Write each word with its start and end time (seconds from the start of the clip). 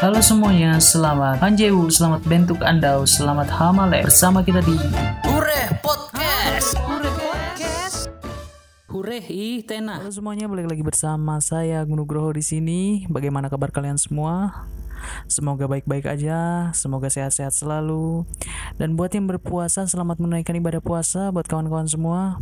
Halo 0.00 0.16
semuanya, 0.24 0.80
selamat 0.80 1.44
Hanjewu, 1.44 1.92
selamat 1.92 2.24
bentuk 2.24 2.64
Anda, 2.64 3.04
selamat 3.04 3.52
Hamale 3.52 4.00
bersama 4.00 4.40
kita 4.40 4.64
di 4.64 4.72
Hure 5.28 5.76
Podcast. 5.84 6.72
Hure 6.88 7.12
Podcast. 7.20 8.08
Hure 8.88 9.20
ih 9.20 9.60
tena. 9.60 10.00
Halo 10.00 10.08
semuanya, 10.08 10.48
balik 10.48 10.72
lagi 10.72 10.80
bersama 10.80 11.36
saya 11.44 11.84
Agung 11.84 12.00
Nugroho 12.00 12.32
di 12.32 12.40
sini. 12.40 13.04
Bagaimana 13.12 13.52
kabar 13.52 13.76
kalian 13.76 14.00
semua? 14.00 14.64
Semoga 15.28 15.68
baik-baik 15.68 16.08
aja, 16.08 16.72
semoga 16.72 17.12
sehat-sehat 17.12 17.52
selalu. 17.52 18.24
Dan 18.80 18.96
buat 18.96 19.12
yang 19.12 19.28
berpuasa, 19.28 19.84
selamat 19.84 20.16
menunaikan 20.16 20.56
ibadah 20.56 20.80
puasa 20.80 21.28
buat 21.28 21.44
kawan-kawan 21.44 21.92
semua. 21.92 22.40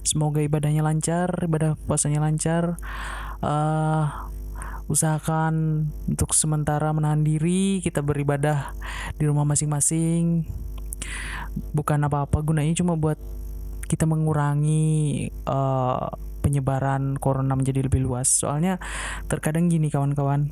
Semoga 0.00 0.40
ibadahnya 0.40 0.80
lancar, 0.80 1.28
ibadah 1.44 1.76
puasanya 1.84 2.24
lancar. 2.24 2.80
Uh, 3.44 4.32
usahakan 4.86 5.86
untuk 6.06 6.32
sementara 6.32 6.94
menahan 6.94 7.26
diri 7.26 7.82
kita 7.82 8.02
beribadah 8.02 8.74
di 9.18 9.24
rumah 9.26 9.46
masing-masing. 9.46 10.46
Bukan 11.74 11.98
apa-apa 12.06 12.42
gunanya 12.42 12.76
cuma 12.76 12.94
buat 12.94 13.18
kita 13.86 14.04
mengurangi 14.04 15.26
uh, 15.46 16.10
penyebaran 16.42 17.18
corona 17.18 17.58
menjadi 17.58 17.86
lebih 17.86 18.06
luas. 18.06 18.30
Soalnya 18.30 18.78
terkadang 19.26 19.66
gini 19.66 19.90
kawan-kawan 19.90 20.50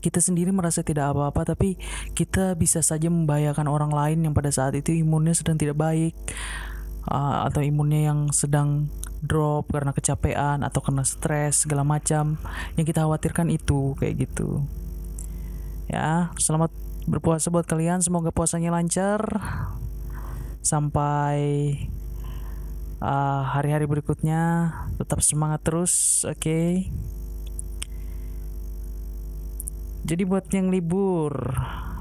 kita 0.00 0.18
sendiri 0.18 0.48
merasa 0.50 0.80
tidak 0.80 1.12
apa-apa 1.12 1.52
tapi 1.52 1.76
kita 2.16 2.56
bisa 2.56 2.80
saja 2.80 3.12
membahayakan 3.12 3.68
orang 3.68 3.92
lain 3.92 4.18
yang 4.24 4.32
pada 4.32 4.48
saat 4.48 4.72
itu 4.72 4.96
imunnya 4.96 5.36
sedang 5.36 5.60
tidak 5.60 5.76
baik 5.76 6.16
uh, 7.04 7.46
atau 7.52 7.60
imunnya 7.60 8.08
yang 8.08 8.32
sedang 8.32 8.88
drop 9.20 9.72
karena 9.72 9.92
kecapean 9.92 10.64
atau 10.64 10.80
karena 10.84 11.04
stres 11.04 11.64
segala 11.64 11.84
macam. 11.86 12.40
Yang 12.74 12.92
kita 12.92 13.06
khawatirkan 13.06 13.48
itu 13.52 13.96
kayak 13.96 14.28
gitu. 14.28 14.64
Ya 15.88 16.34
selamat 16.36 16.72
berpuasa 17.08 17.48
buat 17.48 17.64
kalian. 17.64 18.00
Semoga 18.04 18.32
puasanya 18.32 18.72
lancar. 18.72 19.22
Sampai 20.60 21.38
uh, 23.00 23.42
hari-hari 23.48 23.88
berikutnya 23.88 24.72
tetap 25.00 25.24
semangat 25.24 25.64
terus 25.64 26.24
oke? 26.28 26.36
Okay? 26.36 26.92
jadi 30.04 30.22
buat 30.24 30.48
yang 30.50 30.72
libur 30.72 31.32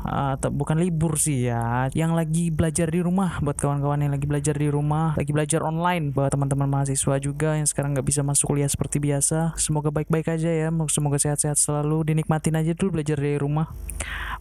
atau 0.05 0.49
bukan 0.49 0.79
libur 0.79 1.19
sih 1.19 1.51
ya 1.51 1.91
yang 1.91 2.15
lagi 2.15 2.49
belajar 2.49 2.87
di 2.87 3.03
rumah 3.03 3.43
buat 3.43 3.59
kawan-kawan 3.59 4.05
yang 4.07 4.13
lagi 4.15 4.25
belajar 4.25 4.55
di 4.55 4.71
rumah 4.71 5.13
lagi 5.19 5.31
belajar 5.35 5.59
online 5.65 6.15
buat 6.15 6.31
teman-teman 6.31 6.71
mahasiswa 6.71 7.19
juga 7.19 7.59
yang 7.59 7.67
sekarang 7.67 7.91
nggak 7.91 8.07
bisa 8.07 8.21
masuk 8.23 8.55
kuliah 8.55 8.69
seperti 8.71 8.97
biasa. 9.03 9.53
Semoga 9.59 9.91
baik-baik 9.91 10.31
aja 10.31 10.49
ya 10.49 10.69
semoga 10.87 11.19
sehat-sehat 11.19 11.59
selalu 11.59 12.13
dinikmatin 12.13 12.55
aja 12.55 12.71
dulu 12.71 12.99
belajar 12.99 13.19
dari 13.19 13.35
rumah. 13.35 13.69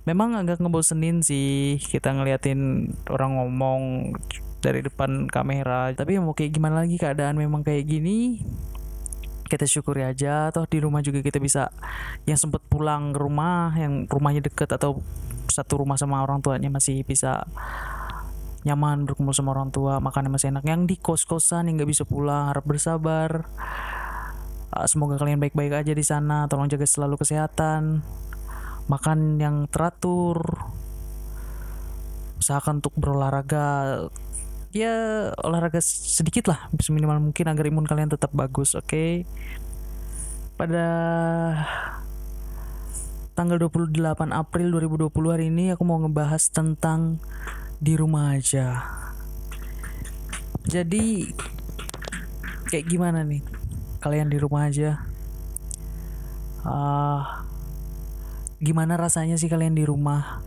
Memang 0.06 0.38
agak 0.38 0.62
ngebosenin 0.62 1.20
sih 1.20 1.82
kita 1.82 2.14
ngeliatin 2.14 2.92
orang 3.10 3.36
ngomong 3.42 3.82
dari 4.58 4.82
depan 4.82 5.30
kamera 5.30 5.94
tapi 5.94 6.18
mau 6.18 6.34
kayak 6.34 6.50
gimana 6.50 6.82
lagi 6.82 6.98
keadaan 6.98 7.38
memang 7.38 7.62
kayak 7.62 7.86
gini 7.86 8.42
kita 9.48 9.64
syukuri 9.64 10.04
aja. 10.04 10.52
Toh 10.52 10.68
di 10.68 10.78
rumah 10.78 11.00
juga 11.00 11.24
kita 11.24 11.40
bisa 11.40 11.72
yang 12.28 12.36
sempat 12.36 12.60
pulang 12.68 13.16
ke 13.16 13.18
rumah 13.18 13.72
yang 13.74 14.04
rumahnya 14.06 14.44
deket 14.44 14.68
atau 14.76 15.00
satu 15.58 15.82
rumah 15.82 15.98
sama 15.98 16.22
orang 16.22 16.38
tuanya 16.38 16.70
masih 16.70 17.02
bisa 17.02 17.42
nyaman 18.62 19.06
berkumpul 19.06 19.34
sama 19.34 19.54
orang 19.54 19.74
tua 19.74 19.98
makannya 19.98 20.30
masih 20.30 20.54
enak. 20.54 20.64
Yang 20.66 20.80
di 20.86 20.96
kos 20.98 21.26
kosan 21.26 21.66
yang 21.66 21.82
nggak 21.82 21.90
bisa 21.90 22.06
pulang 22.06 22.54
harap 22.54 22.62
bersabar. 22.62 23.50
Uh, 24.68 24.86
semoga 24.86 25.18
kalian 25.18 25.40
baik-baik 25.42 25.72
aja 25.74 25.92
di 25.96 26.04
sana 26.04 26.46
tolong 26.46 26.70
jaga 26.70 26.86
selalu 26.86 27.18
kesehatan. 27.18 28.06
Makan 28.86 29.42
yang 29.42 29.66
teratur. 29.66 30.38
Usahakan 32.38 32.78
untuk 32.78 32.94
berolahraga. 32.94 34.06
Ya 34.70 34.94
olahraga 35.42 35.80
sedikit 35.82 36.52
lah 36.52 36.68
seminimal 36.76 37.18
mungkin 37.18 37.48
agar 37.48 37.64
imun 37.66 37.88
kalian 37.88 38.12
tetap 38.12 38.30
bagus 38.36 38.76
oke? 38.76 38.84
Okay? 38.84 39.24
pada 40.58 40.86
tanggal 43.38 43.54
28 43.54 44.34
April 44.34 44.66
2020 44.74 45.14
hari 45.30 45.46
ini 45.46 45.70
aku 45.70 45.86
mau 45.86 46.02
ngebahas 46.02 46.50
tentang 46.50 47.22
di 47.78 47.94
rumah 47.94 48.34
aja. 48.34 48.82
Jadi 50.66 51.30
kayak 52.66 52.90
gimana 52.90 53.22
nih? 53.22 53.38
Kalian 54.02 54.26
di 54.26 54.42
rumah 54.42 54.66
aja. 54.66 55.06
Uh, 56.66 57.22
gimana 58.58 58.98
rasanya 58.98 59.38
sih 59.38 59.46
kalian 59.46 59.78
di 59.78 59.86
rumah? 59.86 60.42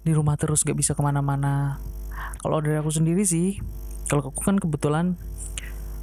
Di 0.00 0.16
rumah 0.16 0.40
terus 0.40 0.64
gak 0.64 0.80
bisa 0.80 0.96
ke 0.96 1.04
mana-mana. 1.04 1.76
Kalau 2.40 2.64
dari 2.64 2.80
aku 2.80 2.88
sendiri 2.88 3.20
sih 3.28 3.60
kalau 4.08 4.32
aku 4.32 4.40
kan 4.40 4.56
kebetulan 4.56 5.20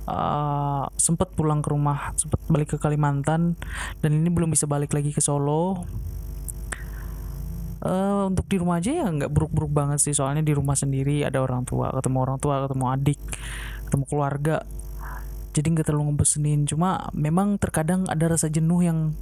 uh, 0.10 0.86
sempat 0.98 1.32
pulang 1.38 1.62
ke 1.62 1.70
rumah 1.70 2.18
sempat 2.18 2.42
balik 2.50 2.76
ke 2.76 2.78
Kalimantan 2.82 3.54
dan 4.02 4.10
ini 4.10 4.28
belum 4.28 4.50
bisa 4.50 4.66
balik 4.66 4.92
lagi 4.98 5.14
ke 5.14 5.22
Solo. 5.22 5.86
Uh, 7.80 8.28
untuk 8.28 8.44
di 8.52 8.60
rumah 8.60 8.84
aja 8.84 8.92
ya 8.92 9.08
nggak 9.08 9.32
buruk-buruk 9.32 9.72
banget 9.72 10.04
sih 10.04 10.12
soalnya 10.12 10.44
di 10.44 10.52
rumah 10.52 10.76
sendiri 10.76 11.24
ada 11.24 11.40
orang 11.40 11.64
tua 11.64 11.96
ketemu 11.96 12.18
orang 12.28 12.36
tua 12.36 12.68
ketemu 12.68 12.86
adik 12.92 13.20
ketemu 13.88 14.04
keluarga. 14.10 14.58
Jadi 15.56 15.68
nggak 15.74 15.86
terlalu 15.88 16.14
ngebosenin 16.14 16.68
cuma 16.68 17.08
memang 17.16 17.56
terkadang 17.56 18.04
ada 18.12 18.36
rasa 18.36 18.52
jenuh 18.52 18.84
yang 18.84 19.16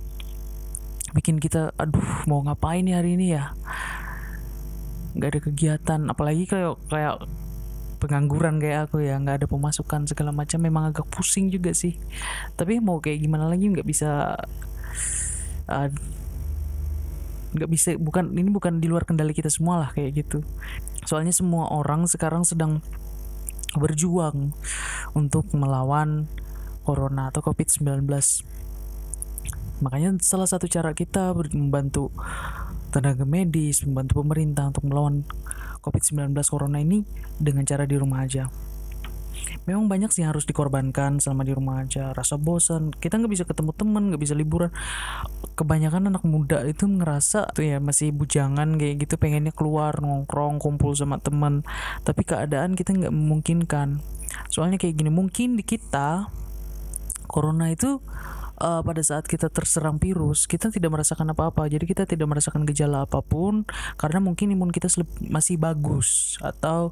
bikin 1.13 1.37
kita 1.37 1.71
aduh 1.77 2.25
mau 2.25 2.41
ngapain 2.43 2.81
nih 2.81 2.97
hari 2.97 3.13
ini 3.13 3.37
ya? 3.37 3.53
Nggak 5.13 5.29
ada 5.29 5.39
kegiatan 5.39 6.01
apalagi 6.09 6.49
kayak 6.49 6.81
kayak 6.89 7.29
pengangguran 7.97 8.62
kayak 8.62 8.90
aku 8.90 9.02
ya 9.02 9.18
nggak 9.18 9.44
ada 9.44 9.47
pemasukan 9.50 10.06
segala 10.06 10.31
macam 10.34 10.62
memang 10.62 10.94
agak 10.94 11.06
pusing 11.09 11.50
juga 11.50 11.74
sih. 11.74 11.97
Tapi 12.53 12.78
mau 12.81 13.02
kayak 13.02 13.19
gimana 13.22 13.50
lagi 13.50 13.69
nggak 13.69 13.88
bisa 13.88 14.38
uh, 15.69 15.90
nggak 17.58 17.69
bisa 17.72 17.97
bukan 17.97 18.34
ini 18.38 18.50
bukan 18.53 18.78
di 18.78 18.88
luar 18.91 19.03
kendali 19.03 19.34
kita 19.34 19.50
semua 19.50 19.81
lah 19.85 19.90
kayak 19.91 20.25
gitu. 20.25 20.46
Soalnya 21.06 21.34
semua 21.34 21.69
orang 21.74 22.06
sekarang 22.06 22.46
sedang 22.46 22.84
berjuang 23.75 24.53
untuk 25.14 25.50
melawan 25.53 26.29
corona 26.88 27.28
atau 27.28 27.44
covid-19 27.44 28.08
makanya 29.78 30.18
salah 30.25 30.50
satu 30.50 30.66
cara 30.66 30.96
kita 30.97 31.38
membantu 31.53 32.09
tenaga 32.90 33.28
medis, 33.28 33.85
membantu 33.85 34.25
pemerintah 34.25 34.74
untuk 34.74 34.90
melawan 34.90 35.22
COVID-19 35.79 36.33
corona 36.49 36.81
ini 36.81 37.03
dengan 37.38 37.63
cara 37.63 37.85
di 37.85 37.95
rumah 37.95 38.25
aja. 38.25 38.49
Memang 39.67 39.91
banyak 39.91 40.09
sih 40.15 40.23
yang 40.23 40.31
harus 40.31 40.47
dikorbankan 40.47 41.19
selama 41.19 41.43
di 41.43 41.53
rumah 41.53 41.83
aja. 41.83 42.15
Rasa 42.15 42.39
bosan, 42.39 42.89
kita 42.95 43.19
nggak 43.19 43.31
bisa 43.31 43.43
ketemu 43.43 43.71
teman, 43.75 44.03
nggak 44.09 44.21
bisa 44.23 44.33
liburan. 44.33 44.71
Kebanyakan 45.59 46.07
anak 46.07 46.23
muda 46.23 46.63
itu 46.63 46.87
ngerasa 46.87 47.51
tuh 47.51 47.67
ya 47.67 47.77
masih 47.83 48.16
bujangan 48.16 48.79
kayak 48.79 49.07
gitu, 49.07 49.19
pengennya 49.19 49.51
keluar 49.51 49.99
nongkrong, 49.99 50.63
kumpul 50.63 50.95
sama 50.95 51.19
teman. 51.19 51.67
Tapi 52.07 52.23
keadaan 52.23 52.79
kita 52.79 52.95
nggak 52.95 53.13
memungkinkan. 53.13 53.99
Soalnya 54.47 54.79
kayak 54.79 55.03
gini, 55.03 55.11
mungkin 55.11 55.59
di 55.59 55.63
kita 55.67 56.31
corona 57.27 57.67
itu 57.69 57.99
uh, 58.62 58.81
pada 58.81 59.01
saat 59.01 59.25
kita 59.25 59.50
terserang 59.50 60.01
virus 60.01 60.50
kita 60.50 60.69
tidak 60.73 60.94
merasakan 60.94 61.34
apa-apa. 61.34 61.69
Jadi 61.69 61.85
kita 61.85 62.03
tidak 62.09 62.28
merasakan 62.29 62.66
gejala 62.66 63.06
apa 63.06 63.22
pun 63.22 63.63
karena 63.95 64.19
mungkin 64.22 64.53
imun 64.53 64.73
kita 64.73 64.90
masih 65.29 65.57
bagus 65.62 66.38
atau 66.41 66.91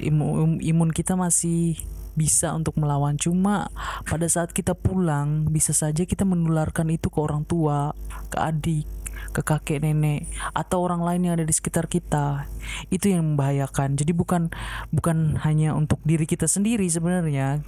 imun 0.00 0.60
imun 0.60 0.90
kita 0.92 1.16
masih 1.16 1.80
bisa 2.16 2.52
untuk 2.56 2.80
melawan. 2.80 3.20
Cuma 3.20 3.68
pada 4.08 4.24
saat 4.28 4.52
kita 4.52 4.72
pulang 4.72 5.48
bisa 5.52 5.76
saja 5.76 6.08
kita 6.08 6.24
menularkan 6.24 6.88
itu 6.88 7.12
ke 7.12 7.18
orang 7.20 7.44
tua 7.44 7.92
ke 8.32 8.40
adik 8.40 8.88
ke 9.36 9.44
kakek 9.44 9.84
nenek 9.84 10.32
atau 10.56 10.80
orang 10.80 11.04
lain 11.04 11.28
yang 11.28 11.34
ada 11.36 11.44
di 11.44 11.52
sekitar 11.52 11.92
kita. 11.92 12.48
Itu 12.88 13.12
yang 13.12 13.36
membahayakan. 13.36 14.00
Jadi 14.00 14.16
bukan 14.16 14.48
bukan 14.88 15.36
hanya 15.44 15.76
untuk 15.76 16.00
diri 16.08 16.24
kita 16.24 16.48
sendiri 16.48 16.88
sebenarnya 16.88 17.60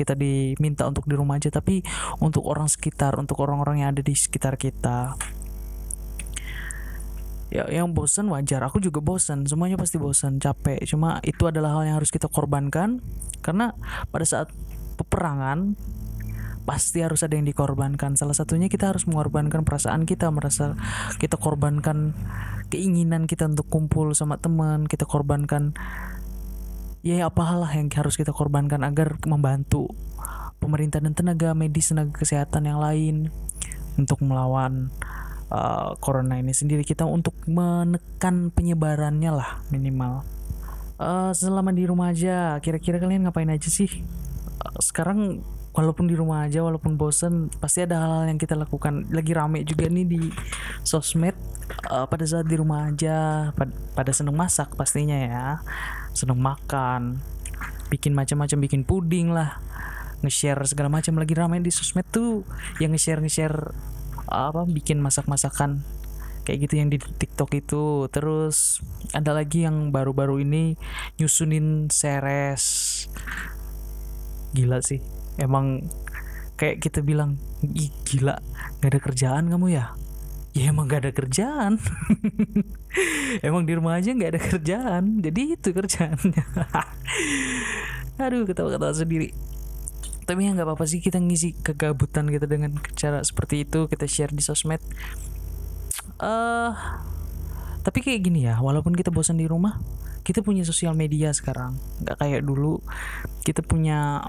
kita 0.00 0.16
diminta 0.16 0.88
untuk 0.88 1.04
di 1.04 1.12
rumah 1.12 1.36
aja 1.36 1.52
tapi 1.52 1.84
untuk 2.24 2.48
orang 2.48 2.72
sekitar 2.72 3.20
untuk 3.20 3.36
orang-orang 3.44 3.84
yang 3.84 3.92
ada 3.92 4.00
di 4.00 4.16
sekitar 4.16 4.56
kita. 4.56 5.12
Ya 7.50 7.66
yang 7.68 7.92
bosan 7.92 8.30
wajar. 8.32 8.62
Aku 8.64 8.80
juga 8.80 9.02
bosan 9.02 9.44
semuanya 9.44 9.76
pasti 9.76 9.98
bosan 10.00 10.40
capek. 10.40 10.80
Cuma 10.86 11.20
itu 11.26 11.44
adalah 11.50 11.76
hal 11.76 11.92
yang 11.92 11.96
harus 11.98 12.14
kita 12.14 12.30
korbankan. 12.30 13.02
Karena 13.42 13.74
pada 14.08 14.22
saat 14.22 14.48
peperangan 14.96 15.74
pasti 16.62 17.02
harus 17.02 17.26
ada 17.26 17.34
yang 17.34 17.50
dikorbankan. 17.50 18.14
Salah 18.14 18.38
satunya 18.38 18.70
kita 18.70 18.94
harus 18.94 19.10
mengorbankan 19.10 19.66
perasaan 19.66 20.06
kita 20.06 20.30
merasa 20.30 20.78
kita 21.18 21.34
korbankan 21.34 22.14
keinginan 22.70 23.26
kita 23.26 23.50
untuk 23.50 23.66
kumpul 23.66 24.14
sama 24.14 24.38
teman 24.38 24.86
kita 24.86 25.02
korbankan 25.02 25.74
ya 27.00 27.28
apalah 27.28 27.72
yang 27.72 27.88
harus 27.88 28.16
kita 28.16 28.32
korbankan 28.32 28.84
agar 28.84 29.16
membantu 29.24 29.88
pemerintah 30.60 31.00
dan 31.00 31.16
tenaga 31.16 31.56
medis 31.56 31.88
tenaga 31.88 32.12
kesehatan 32.20 32.68
yang 32.68 32.78
lain 32.78 33.32
untuk 33.96 34.20
melawan 34.20 34.92
uh, 35.48 35.96
corona 35.98 36.36
ini 36.36 36.52
sendiri. 36.52 36.84
Kita 36.84 37.08
untuk 37.08 37.34
menekan 37.48 38.52
penyebarannya 38.52 39.32
lah 39.32 39.64
minimal. 39.72 40.22
Uh, 41.00 41.32
selama 41.32 41.72
di 41.72 41.88
rumah 41.88 42.12
aja 42.12 42.60
kira-kira 42.60 43.00
kalian 43.00 43.24
ngapain 43.24 43.48
aja 43.48 43.72
sih? 43.72 44.04
Uh, 44.60 44.78
sekarang 44.84 45.40
walaupun 45.72 46.04
di 46.04 46.12
rumah 46.12 46.44
aja 46.44 46.60
walaupun 46.60 47.00
bosen 47.00 47.48
pasti 47.56 47.80
ada 47.80 47.96
hal-hal 48.04 48.28
yang 48.28 48.36
kita 48.36 48.52
lakukan. 48.52 49.08
Lagi 49.08 49.32
rame 49.32 49.64
juga 49.64 49.88
nih 49.88 50.04
di 50.04 50.22
sosmed 50.84 51.32
uh, 51.88 52.04
pada 52.04 52.24
saat 52.28 52.44
di 52.44 52.60
rumah 52.60 52.92
aja 52.92 53.48
pada, 53.56 53.72
pada 53.96 54.12
seneng 54.12 54.36
masak 54.36 54.76
pastinya 54.76 55.16
ya 55.16 55.46
seneng 56.16 56.40
makan 56.42 57.22
bikin 57.90 58.14
macam-macam 58.14 58.58
bikin 58.62 58.82
puding 58.86 59.34
lah. 59.34 59.58
Nge-share 60.20 60.62
segala 60.68 60.92
macam 60.92 61.16
lagi 61.18 61.34
rame 61.34 61.58
di 61.60 61.72
sosmed 61.72 62.06
tuh. 62.08 62.46
Yang 62.78 62.90
nge-share 62.96 63.20
nge-share 63.24 63.58
apa 64.30 64.62
bikin 64.68 65.02
masak-masakan 65.02 65.82
kayak 66.46 66.70
gitu 66.70 66.74
yang 66.78 66.88
di 66.88 67.02
TikTok 67.02 67.50
itu. 67.58 68.06
Terus 68.14 68.80
ada 69.10 69.34
lagi 69.34 69.66
yang 69.66 69.90
baru-baru 69.90 70.44
ini 70.46 70.78
nyusunin 71.18 71.90
seres. 71.90 73.06
Gila 74.54 74.78
sih. 74.84 75.02
Emang 75.40 75.88
kayak 76.60 76.84
kita 76.84 77.00
bilang 77.00 77.40
gila 78.04 78.36
gak 78.84 78.90
ada 78.92 79.00
kerjaan 79.00 79.48
kamu 79.48 79.80
ya 79.80 79.96
ya 80.56 80.74
emang 80.74 80.90
gak 80.90 81.06
ada 81.06 81.12
kerjaan. 81.14 81.78
Emang 83.46 83.62
di 83.64 83.72
rumah 83.78 84.02
aja 84.02 84.10
gak 84.10 84.30
ada 84.34 84.40
kerjaan. 84.42 85.22
Jadi 85.22 85.54
itu 85.54 85.68
kerjaannya. 85.70 86.44
Aduh 88.24 88.44
ketawa-ketawa 88.44 88.92
sendiri. 88.92 89.30
Tapi 90.26 90.46
ya 90.46 90.54
nggak 90.54 90.66
apa-apa 90.66 90.86
sih 90.86 91.02
kita 91.02 91.18
ngisi 91.18 91.58
kegabutan 91.58 92.30
kita 92.30 92.46
dengan 92.46 92.78
cara 92.94 93.22
seperti 93.22 93.66
itu. 93.66 93.86
Kita 93.86 94.06
share 94.06 94.30
di 94.34 94.42
sosmed. 94.42 94.82
Eh 96.20 96.26
uh, 96.26 96.74
tapi 97.80 98.04
kayak 98.04 98.20
gini 98.28 98.44
ya 98.44 98.60
walaupun 98.60 98.92
kita 98.92 99.08
bosan 99.08 99.40
di 99.40 99.48
rumah 99.48 99.80
kita 100.20 100.44
punya 100.44 100.62
sosial 100.62 100.94
media 100.94 101.32
sekarang. 101.32 101.74
Nggak 102.04 102.16
kayak 102.20 102.42
dulu. 102.44 102.78
Kita 103.42 103.64
punya 103.64 104.20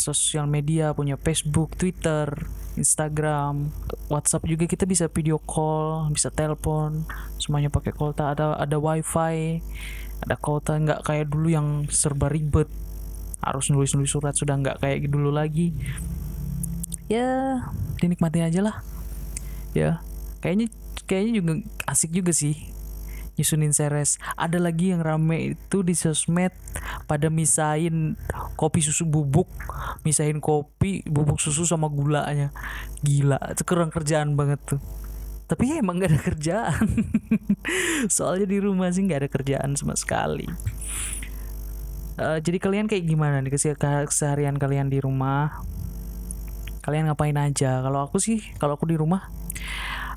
sosial 0.00 0.48
media 0.48 0.96
punya 0.96 1.20
Facebook 1.20 1.76
Twitter 1.76 2.28
Instagram 2.74 3.70
WhatsApp 4.10 4.48
juga 4.50 4.66
kita 4.66 4.84
bisa 4.84 5.06
video 5.06 5.38
call 5.38 6.10
bisa 6.10 6.28
telepon 6.32 7.06
semuanya 7.38 7.70
pakai 7.70 7.94
kuota. 7.94 8.34
Ada 8.34 8.58
ada 8.58 8.76
wifi 8.80 9.62
ada 10.24 10.34
kuota. 10.40 10.74
Nggak 10.74 11.00
kayak 11.06 11.26
dulu 11.30 11.48
yang 11.52 11.66
serba 11.92 12.26
ribet. 12.32 12.66
Harus 13.44 13.68
nulis-nulis 13.68 14.10
surat 14.10 14.34
sudah 14.34 14.56
nggak 14.58 14.80
kayak 14.82 15.06
dulu 15.06 15.30
lagi. 15.30 15.70
Ya 17.06 17.60
dinikmati 18.00 18.42
aja 18.42 18.60
lah. 18.64 18.76
Ya 19.76 20.02
kayaknya 20.42 20.72
kayaknya 21.04 21.32
juga 21.40 21.52
asik 21.86 22.10
juga 22.10 22.32
sih 22.32 22.73
nyusunin 23.36 23.74
seres. 23.74 24.18
Ada 24.38 24.58
lagi 24.58 24.90
yang 24.94 25.02
rame 25.02 25.56
itu 25.56 25.82
di 25.82 25.94
sosmed 25.94 26.54
pada 27.04 27.28
misain 27.28 28.18
kopi 28.54 28.80
susu 28.80 29.04
bubuk 29.04 29.50
misain 30.04 30.36
kopi 30.38 31.02
bubuk 31.08 31.40
susu 31.40 31.64
sama 31.64 31.88
gulanya. 31.88 32.52
Gila 33.00 33.40
itu 33.50 33.62
kurang 33.66 33.90
kerjaan 33.90 34.36
banget 34.38 34.60
tuh. 34.64 34.80
Tapi 35.44 35.76
ya 35.76 35.84
emang 35.84 36.00
gak 36.00 36.12
ada 36.12 36.20
kerjaan. 36.24 36.86
Soalnya 38.16 38.48
di 38.48 38.58
rumah 38.60 38.88
sih 38.88 39.04
gak 39.04 39.26
ada 39.26 39.30
kerjaan 39.30 39.76
sama 39.76 39.92
sekali. 39.92 40.48
Uh, 42.14 42.38
jadi 42.38 42.62
kalian 42.62 42.86
kayak 42.86 43.10
gimana 43.10 43.42
nih 43.42 43.52
keseharian 43.52 44.56
kalian 44.56 44.88
di 44.88 45.02
rumah? 45.02 45.60
Kalian 46.80 47.10
ngapain 47.10 47.36
aja? 47.36 47.84
Kalau 47.84 48.08
aku 48.08 48.16
sih 48.20 48.40
kalau 48.56 48.76
aku 48.78 48.88
di 48.88 48.96
rumah 48.96 49.28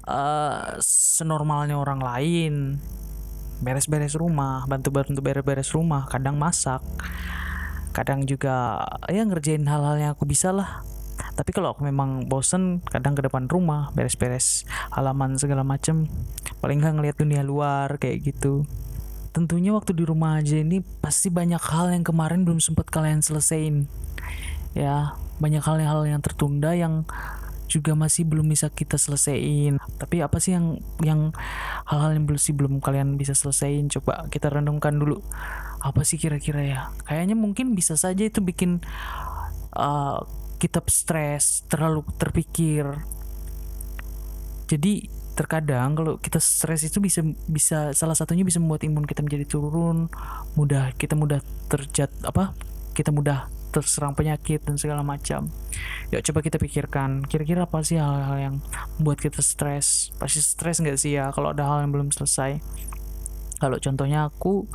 uh, 0.08 0.80
senormalnya 0.84 1.75
orang 1.75 2.00
lain 2.00 2.54
beres-beres 3.63 4.13
rumah 4.13 4.65
bantu-bantu 4.69 5.19
beres-beres 5.19 5.74
rumah 5.74 6.06
kadang 6.06 6.38
masak 6.38 6.83
kadang 7.95 8.24
juga 8.30 8.86
ya 9.09 9.25
ngerjain 9.25 9.65
hal-hal 9.65 9.98
yang 9.98 10.12
aku 10.13 10.30
bisa 10.30 10.54
lah. 10.54 10.86
Tapi 11.33 11.50
kalau 11.50 11.74
aku 11.74 11.81
memang 11.86 12.30
bosen 12.30 12.81
kadang 12.86 13.18
ke 13.18 13.25
depan 13.25 13.50
rumah 13.50 13.89
beres-beres 13.98 14.69
halaman 14.94 15.38
segala 15.38 15.65
macem 15.65 16.06
paling 16.62 16.77
nggak 16.81 16.94
ngeliat 16.94 17.18
dunia 17.18 17.42
luar 17.42 17.98
kayak 17.98 18.21
gitu. 18.21 18.69
Tentunya 19.33 19.74
waktu 19.74 19.98
di 19.98 20.06
rumah 20.06 20.38
aja 20.38 20.62
ini 20.62 20.81
pasti 20.81 21.33
banyak 21.33 21.62
hal 21.62 21.94
yang 21.94 22.06
kemarin 22.06 22.45
belum 22.45 22.62
sempat 22.62 22.89
kalian 22.89 23.21
selesaiin 23.21 23.86
ya 24.77 25.18
banyak 25.42 25.62
hal-hal 25.65 26.06
yang 26.06 26.21
tertunda 26.21 26.77
yang 26.77 27.06
juga 27.78 27.94
masih 27.94 28.26
belum 28.26 28.50
bisa 28.50 28.74
kita 28.74 28.98
selesaiin. 28.98 29.78
Tapi 30.02 30.26
apa 30.26 30.42
sih 30.42 30.58
yang 30.58 30.82
yang 31.06 31.30
hal-hal 31.86 32.18
yang 32.18 32.26
belum 32.26 32.42
sih 32.42 32.58
belum 32.58 32.82
kalian 32.82 33.16
bisa 33.16 33.38
selesaiin? 33.38 33.94
Coba 33.94 34.26
kita 34.34 34.50
renungkan 34.50 34.98
dulu. 34.98 35.22
Apa 35.78 36.02
sih 36.02 36.18
kira-kira 36.18 36.62
ya? 36.66 36.82
Kayaknya 37.06 37.38
mungkin 37.38 37.78
bisa 37.78 37.94
saja 37.94 38.26
itu 38.26 38.42
bikin 38.42 38.82
uh, 39.78 40.26
kita 40.58 40.82
stres 40.90 41.64
terlalu 41.70 42.02
terpikir. 42.18 42.90
Jadi 44.68 45.14
terkadang 45.38 45.94
kalau 45.94 46.14
kita 46.18 46.42
stres 46.42 46.82
itu 46.82 46.98
bisa 46.98 47.22
bisa 47.46 47.94
salah 47.94 48.18
satunya 48.18 48.42
bisa 48.42 48.58
membuat 48.58 48.82
imun 48.90 49.06
kita 49.06 49.22
menjadi 49.22 49.46
turun 49.46 50.10
mudah 50.58 50.98
kita 50.98 51.14
mudah 51.14 51.46
terjat 51.70 52.10
apa? 52.26 52.58
Kita 52.98 53.14
mudah 53.14 53.56
terserang 53.72 54.16
penyakit 54.16 54.64
dan 54.64 54.80
segala 54.80 55.04
macam. 55.04 55.52
Yuk 56.10 56.24
coba 56.31 56.40
kita 56.40 56.58
pikirkan, 56.58 57.24
kira-kira 57.28 57.68
apa 57.68 57.84
sih 57.84 58.00
hal-hal 58.00 58.38
yang 58.40 58.56
membuat 58.98 59.19
kita 59.22 59.44
stres? 59.44 60.16
Pasti 60.16 60.40
stres 60.40 60.80
nggak 60.80 60.98
sih 60.98 61.19
ya 61.19 61.30
kalau 61.36 61.52
ada 61.52 61.68
hal 61.68 61.84
yang 61.84 61.92
belum 61.92 62.10
selesai? 62.10 62.60
Kalau 63.58 63.78
contohnya 63.81 64.30
aku 64.30 64.69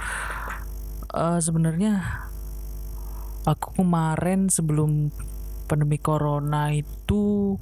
uh, 1.15 1.39
sebenarnya 1.39 2.27
aku 3.47 3.83
kemarin 3.83 4.50
sebelum 4.50 5.11
pandemi 5.67 5.97
corona 5.97 6.71
itu 6.75 7.56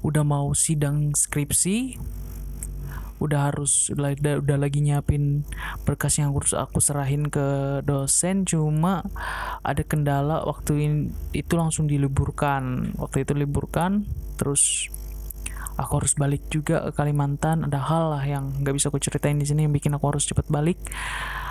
udah 0.00 0.24
mau 0.24 0.52
sidang 0.56 1.12
skripsi 1.12 1.98
udah 3.20 3.52
harus 3.52 3.92
udah, 3.92 4.40
udah 4.40 4.56
lagi 4.56 4.80
nyiapin 4.80 5.44
berkas 5.84 6.16
yang 6.18 6.32
harus 6.32 6.56
aku 6.56 6.80
serahin 6.80 7.28
ke 7.28 7.80
dosen. 7.84 8.48
Cuma 8.48 9.04
ada 9.60 9.84
kendala 9.84 10.42
waktu 10.48 10.72
ini, 10.80 10.98
itu 11.36 11.54
langsung 11.54 11.86
diliburkan. 11.86 12.96
Waktu 12.96 13.28
itu 13.28 13.32
liburkan 13.36 14.08
terus 14.40 14.88
aku 15.76 16.00
harus 16.00 16.16
balik 16.16 16.48
juga 16.48 16.88
ke 16.88 16.96
Kalimantan. 16.96 17.68
Ada 17.68 17.78
hal 17.78 18.04
lah 18.16 18.24
yang 18.24 18.44
nggak 18.64 18.74
bisa 18.74 18.88
aku 18.88 19.00
ceritain 19.00 19.36
di 19.36 19.44
sini 19.44 19.68
yang 19.68 19.72
bikin 19.76 19.92
aku 19.92 20.16
harus 20.16 20.24
cepet 20.24 20.48
balik. 20.48 20.80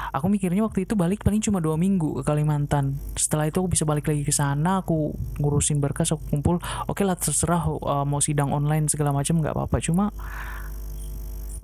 Aku 0.10 0.26
mikirnya 0.26 0.66
waktu 0.66 0.90
itu 0.90 0.98
balik 0.98 1.22
paling 1.22 1.38
cuma 1.38 1.62
dua 1.62 1.78
minggu 1.78 2.22
ke 2.22 2.24
Kalimantan. 2.26 2.98
Setelah 3.14 3.46
itu 3.46 3.62
aku 3.62 3.70
bisa 3.78 3.86
balik 3.86 4.10
lagi 4.10 4.26
ke 4.26 4.34
sana 4.34 4.82
aku 4.82 5.14
ngurusin 5.38 5.78
berkas 5.78 6.10
aku 6.10 6.26
kumpul. 6.34 6.58
Oke 6.90 7.02
okay 7.02 7.04
lah 7.06 7.14
terserah 7.14 7.62
uh, 7.70 8.06
mau 8.10 8.18
sidang 8.18 8.50
online 8.50 8.90
segala 8.90 9.14
macam 9.14 9.38
nggak 9.38 9.54
apa-apa. 9.54 9.78
Cuma 9.78 10.10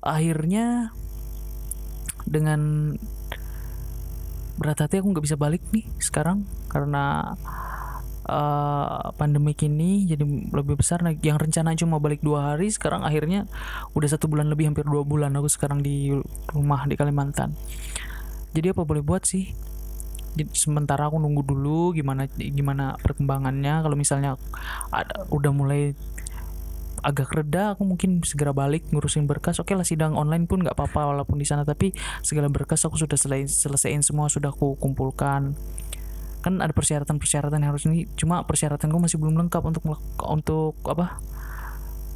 akhirnya 0.06 0.94
dengan 2.30 2.94
berat 4.56 4.80
hati 4.80 5.04
aku 5.04 5.12
nggak 5.12 5.26
bisa 5.26 5.36
balik 5.36 5.66
nih 5.74 5.86
sekarang. 6.00 6.46
Karena 6.70 7.36
uh, 8.30 9.12
pandemi 9.16 9.54
ini 9.58 10.10
jadi 10.10 10.24
lebih 10.52 10.76
besar 10.78 11.02
nah 11.06 11.14
yang 11.14 11.38
rencana 11.38 11.78
cuma 11.78 12.02
balik 12.02 12.22
dua 12.26 12.54
hari 12.54 12.74
sekarang 12.74 13.06
akhirnya 13.06 13.46
udah 13.94 14.10
satu 14.10 14.26
bulan 14.28 14.50
lebih 14.50 14.70
hampir 14.74 14.86
dua 14.86 15.06
bulan 15.06 15.34
aku 15.38 15.50
sekarang 15.50 15.82
di 15.82 16.12
rumah 16.52 16.86
di 16.90 16.96
Kalimantan. 16.98 17.54
Jadi 18.56 18.72
apa 18.72 18.88
boleh 18.88 19.04
buat 19.04 19.28
sih? 19.28 19.52
Sementara 20.52 21.08
aku 21.08 21.16
nunggu 21.16 21.48
dulu 21.48 21.96
gimana 21.96 22.28
gimana 22.36 23.00
perkembangannya. 23.00 23.84
Kalau 23.84 23.96
misalnya 23.96 24.36
ada 24.92 25.28
udah 25.32 25.52
mulai 25.56 25.96
agak 27.06 27.30
reda 27.38 27.78
aku 27.78 27.86
mungkin 27.86 28.26
segera 28.26 28.50
balik 28.50 28.90
ngurusin 28.90 29.30
berkas. 29.30 29.62
Oke 29.62 29.78
lah 29.78 29.86
sidang 29.86 30.18
online 30.18 30.50
pun 30.50 30.66
nggak 30.66 30.74
apa-apa 30.74 31.14
walaupun 31.14 31.38
di 31.38 31.46
sana 31.46 31.62
tapi 31.62 31.94
segala 32.26 32.50
berkas 32.50 32.82
aku 32.82 32.98
sudah 32.98 33.14
selesai 33.14 33.70
selesaiin 33.70 34.02
semua 34.02 34.26
sudah 34.26 34.50
aku 34.50 34.74
kumpulkan. 34.82 35.54
Kan 36.42 36.54
ada 36.66 36.74
persyaratan-persyaratan 36.74 37.62
yang 37.62 37.72
harus 37.78 37.86
ini 37.86 38.10
cuma 38.18 38.42
persyaratanku 38.42 38.98
masih 38.98 39.22
belum 39.22 39.38
lengkap 39.46 39.62
untuk 39.62 39.86
untuk 40.26 40.74
apa 40.90 41.22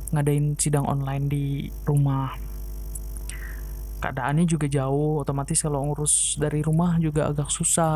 ngadain 0.09 0.57
sidang 0.57 0.89
online 0.89 1.29
di 1.29 1.45
rumah. 1.85 2.33
Keadaannya 4.01 4.49
juga 4.49 4.65
jauh 4.65 5.21
otomatis 5.21 5.61
kalau 5.61 5.85
ngurus 5.85 6.41
dari 6.41 6.65
rumah 6.65 6.97
juga 6.97 7.29
agak 7.29 7.53
susah. 7.53 7.93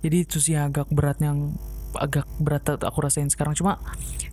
Jadi 0.00 0.16
itu 0.24 0.40
sih 0.40 0.56
agak 0.56 0.88
berat 0.88 1.20
yang 1.20 1.52
agak 1.98 2.26
berat 2.38 2.64
aku 2.66 2.98
rasain 3.02 3.30
sekarang. 3.30 3.54
Cuma 3.56 3.80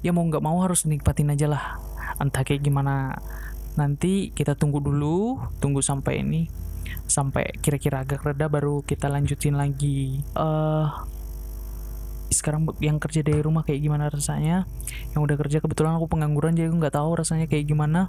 ya 0.06 0.12
mau 0.12 0.26
nggak 0.26 0.44
mau 0.44 0.62
harus 0.62 0.86
nikmatin 0.86 1.34
aja 1.34 1.48
lah. 1.48 1.64
Entah 2.18 2.46
kayak 2.46 2.62
gimana. 2.66 3.16
Nanti 3.80 4.36
kita 4.36 4.60
tunggu 4.60 4.84
dulu 4.84 5.40
tunggu 5.64 5.80
sampai 5.80 6.20
ini 6.20 6.44
sampai 7.08 7.56
kira-kira 7.60 8.04
agak 8.04 8.24
reda 8.24 8.48
baru 8.48 8.84
kita 8.84 9.12
lanjutin 9.12 9.56
lagi. 9.56 10.24
Uh, 10.36 10.88
sekarang 12.32 12.64
yang 12.80 12.98
kerja 12.98 13.22
dari 13.22 13.44
rumah 13.44 13.68
kayak 13.68 13.84
gimana 13.84 14.08
rasanya? 14.08 14.64
Yang 15.12 15.22
udah 15.28 15.38
kerja 15.46 15.58
kebetulan 15.60 16.00
aku 16.00 16.08
pengangguran 16.08 16.56
jadi 16.56 16.72
aku 16.72 16.80
nggak 16.80 16.96
tahu 16.96 17.10
rasanya 17.20 17.46
kayak 17.52 17.68
gimana. 17.68 18.08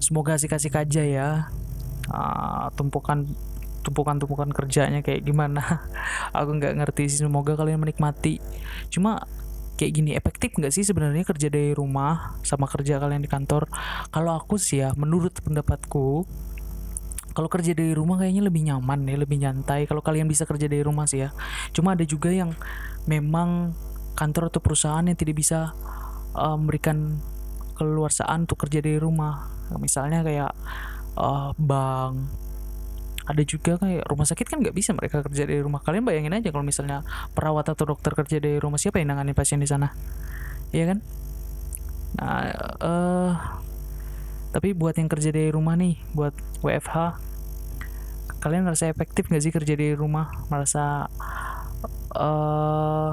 Semoga 0.00 0.40
asik-asik 0.40 0.72
aja 0.76 1.02
ya. 1.04 1.28
Uh, 2.08 2.72
tumpukan 2.72 3.28
tumpukan-tumpukan 3.88 4.52
kerjanya 4.52 5.00
kayak 5.00 5.24
gimana. 5.24 5.64
Aku 6.38 6.52
nggak 6.60 6.76
ngerti 6.76 7.08
sih 7.08 7.24
semoga 7.24 7.56
kalian 7.56 7.80
menikmati. 7.80 8.36
Cuma 8.92 9.24
kayak 9.80 9.92
gini 9.94 10.10
efektif 10.12 10.52
nggak 10.58 10.74
sih 10.74 10.82
sebenarnya 10.84 11.22
kerja 11.22 11.48
dari 11.48 11.70
rumah 11.72 12.36
sama 12.44 12.68
kerja 12.68 13.00
kalian 13.00 13.24
di 13.24 13.30
kantor? 13.30 13.66
Kalau 14.12 14.36
aku 14.36 14.60
sih 14.60 14.84
ya 14.84 14.92
menurut 14.92 15.40
pendapatku 15.40 16.28
kalau 17.38 17.46
kerja 17.46 17.70
dari 17.70 17.94
rumah 17.94 18.18
kayaknya 18.18 18.50
lebih 18.50 18.66
nyaman 18.66 19.06
ya 19.06 19.14
lebih 19.14 19.38
nyantai. 19.38 19.86
Kalau 19.86 20.02
kalian 20.02 20.26
bisa 20.26 20.42
kerja 20.42 20.66
dari 20.66 20.82
rumah 20.82 21.06
sih 21.06 21.22
ya. 21.22 21.30
Cuma 21.70 21.94
ada 21.94 22.02
juga 22.02 22.34
yang 22.34 22.50
memang 23.06 23.70
kantor 24.18 24.50
atau 24.50 24.58
perusahaan 24.58 25.06
yang 25.06 25.14
tidak 25.14 25.38
bisa 25.38 25.70
uh, 26.34 26.58
memberikan 26.58 27.22
keluarsaan 27.78 28.50
untuk 28.50 28.66
kerja 28.66 28.82
dari 28.82 28.98
rumah. 28.98 29.54
Misalnya 29.78 30.26
kayak 30.26 30.50
uh, 31.14 31.54
bank 31.54 32.47
ada 33.28 33.42
juga 33.44 33.76
kayak 33.76 34.08
rumah 34.08 34.24
sakit 34.24 34.46
kan 34.48 34.58
nggak 34.64 34.72
bisa 34.72 34.96
mereka 34.96 35.20
kerja 35.20 35.44
dari 35.44 35.60
rumah. 35.60 35.84
Kalian 35.84 36.08
bayangin 36.08 36.32
aja 36.32 36.48
kalau 36.48 36.64
misalnya 36.64 37.04
perawat 37.36 37.68
atau 37.68 37.92
dokter 37.92 38.16
kerja 38.16 38.40
dari 38.40 38.56
rumah 38.56 38.80
siapa 38.80 39.04
yang 39.04 39.12
nangani 39.12 39.36
pasien 39.36 39.60
di 39.60 39.68
sana? 39.68 39.92
Iya 40.72 40.96
kan? 40.96 40.98
Nah 42.16 42.48
uh, 42.80 43.32
tapi 44.48 44.72
buat 44.72 44.96
yang 44.96 45.12
kerja 45.12 45.28
dari 45.28 45.52
rumah 45.52 45.76
nih 45.76 46.00
buat 46.16 46.32
WFH 46.64 47.28
kalian 48.40 48.64
merasa 48.64 48.88
efektif 48.88 49.28
nggak 49.28 49.42
sih 49.44 49.52
kerja 49.52 49.76
dari 49.76 49.92
rumah? 49.92 50.32
Merasa 50.48 51.12
uh, 52.16 53.12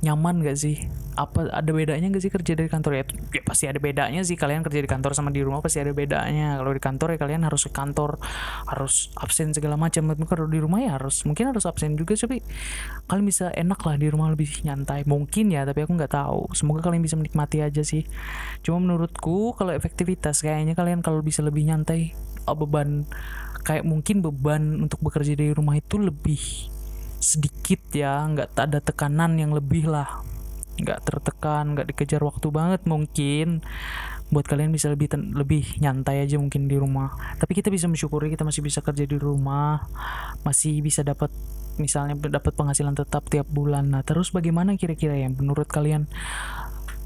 nyaman 0.00 0.40
gak 0.46 0.56
sih 0.56 0.86
apa 1.16 1.48
ada 1.48 1.70
bedanya 1.72 2.12
gak 2.12 2.22
sih 2.22 2.28
kerja 2.28 2.52
dari 2.52 2.68
kantor? 2.68 2.92
Ya, 3.00 3.04
ya 3.08 3.42
pasti 3.42 3.64
ada 3.64 3.80
bedanya 3.80 4.20
sih. 4.20 4.36
Kalian 4.36 4.60
kerja 4.60 4.84
di 4.84 4.88
kantor 4.88 5.16
sama 5.16 5.32
di 5.32 5.40
rumah 5.40 5.64
pasti 5.64 5.80
ada 5.80 5.90
bedanya. 5.96 6.60
Kalau 6.60 6.72
di 6.76 6.82
kantor 6.84 7.16
ya 7.16 7.18
kalian 7.18 7.42
harus 7.48 7.64
ke 7.64 7.72
kantor 7.72 8.20
harus 8.68 9.08
absen 9.16 9.56
segala 9.56 9.80
macam. 9.80 10.12
Tapi 10.12 10.24
kalau 10.28 10.44
di 10.44 10.60
rumah 10.60 10.84
ya 10.84 11.00
harus 11.00 11.24
mungkin 11.24 11.56
harus 11.56 11.64
absen 11.64 11.96
juga 11.96 12.12
tapi 12.14 12.44
kalian 13.08 13.26
bisa 13.26 13.48
enak 13.56 13.80
lah 13.80 13.96
di 13.96 14.06
rumah 14.12 14.28
lebih 14.28 14.60
nyantai. 14.62 15.08
Mungkin 15.08 15.56
ya 15.56 15.64
tapi 15.64 15.88
aku 15.88 15.96
nggak 15.96 16.12
tahu. 16.12 16.52
Semoga 16.52 16.84
kalian 16.92 17.00
bisa 17.00 17.16
menikmati 17.16 17.64
aja 17.64 17.80
sih. 17.80 18.04
Cuma 18.60 18.78
menurutku 18.78 19.56
kalau 19.56 19.72
efektivitas 19.72 20.44
kayaknya 20.44 20.76
kalian 20.76 21.00
kalau 21.00 21.24
bisa 21.24 21.40
lebih 21.40 21.64
nyantai 21.64 22.12
uh, 22.44 22.52
beban 22.52 23.08
kayak 23.64 23.82
mungkin 23.82 24.22
beban 24.22 24.84
untuk 24.84 25.02
bekerja 25.02 25.34
dari 25.34 25.50
rumah 25.56 25.80
itu 25.80 25.96
lebih 25.96 26.68
sedikit 27.18 27.80
ya. 27.96 28.20
Nggak 28.28 28.52
ada 28.52 28.84
tekanan 28.84 29.40
yang 29.40 29.56
lebih 29.56 29.88
lah 29.88 30.35
nggak 30.76 31.08
tertekan 31.08 31.72
nggak 31.72 31.92
dikejar 31.92 32.22
waktu 32.22 32.48
banget 32.52 32.84
mungkin. 32.84 33.64
Buat 34.26 34.50
kalian 34.50 34.74
bisa 34.74 34.90
lebih 34.90 35.06
lebih 35.14 35.78
nyantai 35.78 36.26
aja 36.26 36.36
mungkin 36.36 36.66
di 36.66 36.76
rumah. 36.76 37.14
Tapi 37.38 37.54
kita 37.54 37.70
bisa 37.70 37.86
mensyukuri 37.86 38.32
kita 38.32 38.42
masih 38.42 38.62
bisa 38.64 38.82
kerja 38.82 39.06
di 39.06 39.16
rumah 39.16 39.86
masih 40.42 40.78
bisa 40.78 41.02
dapat 41.02 41.30
misalnya 41.76 42.14
dapat 42.16 42.52
penghasilan 42.54 42.94
tetap 42.96 43.26
tiap 43.30 43.46
bulan. 43.46 43.90
Nah 43.90 44.02
terus 44.02 44.34
bagaimana 44.34 44.74
kira-kira 44.74 45.14
ya 45.14 45.28
menurut 45.30 45.66
kalian? 45.70 46.10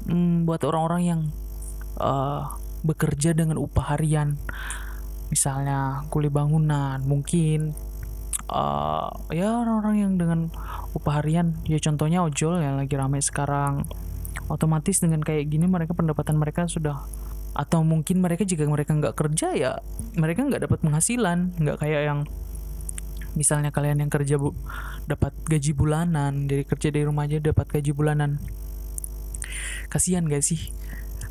Hmm, 0.09 0.49
buat 0.49 0.65
orang-orang 0.65 1.01
yang 1.05 1.21
uh, 2.01 2.57
bekerja 2.81 3.37
dengan 3.37 3.61
upah 3.61 3.93
harian 3.93 4.41
misalnya 5.31 6.03
kuli 6.11 6.27
bangunan 6.27 6.99
mungkin 7.07 7.71
uh, 8.51 9.09
ya 9.31 9.63
orang-orang 9.63 9.95
yang 10.03 10.13
dengan 10.19 10.39
upah 10.91 11.23
harian 11.23 11.55
ya 11.65 11.79
contohnya 11.79 12.21
ojol 12.21 12.59
yang 12.59 12.77
lagi 12.77 12.93
ramai 12.99 13.23
sekarang. 13.23 13.87
Otomatis 14.51 14.99
dengan 14.99 15.23
kayak 15.23 15.47
gini 15.47 15.63
mereka 15.63 15.95
pendapatan 15.95 16.35
mereka 16.35 16.67
sudah 16.67 17.07
atau 17.51 17.83
mungkin 17.83 18.23
mereka 18.23 18.47
jika 18.47 18.63
mereka 18.63 18.95
nggak 18.95 19.15
kerja 19.15 19.51
ya 19.55 19.71
mereka 20.19 20.43
nggak 20.43 20.67
dapat 20.67 20.79
penghasilan. 20.83 21.55
Nggak 21.55 21.77
kayak 21.79 22.01
yang 22.03 22.19
misalnya 23.31 23.71
kalian 23.71 24.03
yang 24.03 24.11
kerja 24.11 24.35
bu 24.35 24.51
dapat 25.07 25.31
gaji 25.47 25.71
bulanan 25.71 26.51
jadi 26.51 26.67
kerja 26.67 26.87
dari 26.91 27.07
rumah 27.07 27.25
aja 27.27 27.39
dapat 27.39 27.67
gaji 27.71 27.91
bulanan. 27.95 28.43
Kasihan 29.91 30.23
gak 30.23 30.43
sih? 30.43 30.71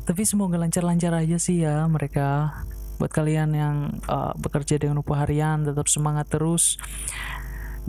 Tapi 0.05 0.21
semoga 0.25 0.57
lancar-lancar 0.57 1.13
aja 1.17 1.37
sih 1.41 1.65
ya 1.65 1.85
mereka 1.89 2.53
buat 3.01 3.09
kalian 3.09 3.49
yang 3.57 3.75
uh, 4.05 4.37
bekerja 4.37 4.77
dengan 4.77 5.01
upah 5.01 5.25
harian 5.25 5.65
tetap 5.65 5.89
semangat 5.89 6.29
terus. 6.29 6.77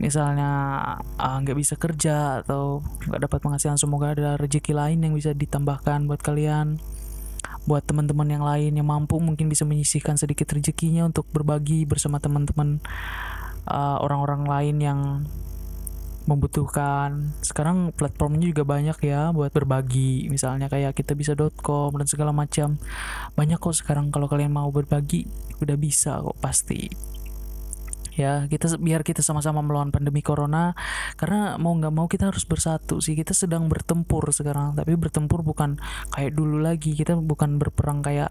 Misalnya 0.00 0.48
uh, 1.20 1.36
nggak 1.44 1.52
uh, 1.52 1.60
bisa 1.60 1.76
kerja 1.76 2.40
atau 2.40 2.80
nggak 3.12 3.28
dapat 3.28 3.38
penghasilan 3.44 3.76
semoga 3.76 4.16
ada 4.16 4.40
rezeki 4.40 4.72
lain 4.72 5.04
yang 5.04 5.12
bisa 5.12 5.36
ditambahkan 5.36 6.08
buat 6.08 6.24
kalian. 6.24 6.80
Buat 7.68 7.84
teman-teman 7.84 8.26
yang 8.26 8.40
lain 8.40 8.72
yang 8.72 8.88
mampu 8.88 9.20
mungkin 9.20 9.52
bisa 9.52 9.68
menyisihkan 9.68 10.16
sedikit 10.16 10.48
rezekinya 10.48 11.04
untuk 11.04 11.28
berbagi 11.28 11.84
bersama 11.84 12.16
teman-teman 12.16 12.80
uh, 13.68 14.00
orang-orang 14.00 14.48
lain 14.48 14.76
yang 14.80 15.00
membutuhkan. 16.26 17.34
Sekarang 17.42 17.90
platformnya 17.94 18.48
juga 18.48 18.62
banyak 18.62 18.98
ya 19.02 19.30
buat 19.30 19.50
berbagi. 19.50 20.28
Misalnya 20.30 20.70
kayak 20.70 20.96
kita 20.96 21.18
bisa.com 21.18 21.92
dan 21.98 22.06
segala 22.06 22.30
macam. 22.30 22.78
Banyak 23.34 23.58
kok 23.58 23.74
sekarang 23.76 24.14
kalau 24.14 24.30
kalian 24.30 24.54
mau 24.54 24.70
berbagi 24.70 25.26
udah 25.62 25.76
bisa 25.78 26.22
kok 26.22 26.38
pasti. 26.38 26.88
Ya 28.12 28.44
kita 28.44 28.76
biar 28.76 29.00
kita 29.08 29.24
sama-sama 29.24 29.64
melawan 29.64 29.88
pandemi 29.88 30.20
corona. 30.20 30.76
Karena 31.16 31.56
mau 31.56 31.72
nggak 31.72 31.94
mau 31.94 32.06
kita 32.06 32.28
harus 32.28 32.44
bersatu 32.44 33.00
sih. 33.00 33.16
Kita 33.16 33.32
sedang 33.32 33.66
bertempur 33.72 34.28
sekarang. 34.30 34.76
Tapi 34.76 34.92
bertempur 35.00 35.40
bukan 35.40 35.80
kayak 36.12 36.36
dulu 36.36 36.60
lagi. 36.60 36.92
Kita 36.92 37.16
bukan 37.16 37.56
berperang 37.56 38.04
kayak 38.04 38.28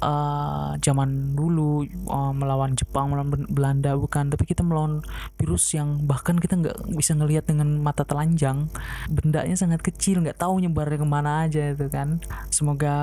uh, 0.00 0.74
zaman 0.80 1.34
dulu 1.34 1.86
uh, 2.08 2.32
melawan 2.34 2.74
Jepang 2.74 3.12
melawan 3.12 3.46
Belanda 3.50 3.94
bukan. 3.94 4.30
Tapi 4.32 4.44
kita 4.48 4.66
melawan 4.66 5.02
virus 5.38 5.70
yang 5.74 6.06
bahkan 6.06 6.38
kita 6.38 6.58
nggak 6.58 6.76
bisa 6.94 7.14
ngelihat 7.14 7.46
dengan 7.46 7.78
mata 7.82 8.02
telanjang. 8.02 8.70
Bendanya 9.10 9.54
sangat 9.54 9.82
kecil 9.82 10.22
nggak 10.22 10.38
tahu 10.38 10.62
nyebarnya 10.62 10.98
ke 10.98 11.08
mana 11.08 11.30
aja 11.46 11.74
itu 11.74 11.86
kan. 11.90 12.22
Semoga 12.48 12.94